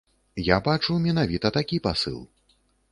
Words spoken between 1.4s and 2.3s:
такі пасыл.